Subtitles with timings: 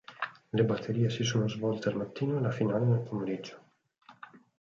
[0.49, 3.63] Le batterie si sono svolte al mattino e la finale nel pomeriggio.